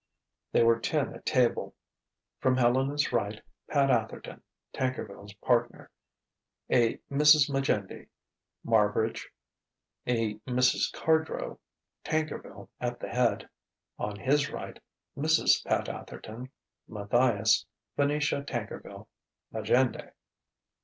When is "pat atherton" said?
3.69-4.41, 15.65-16.49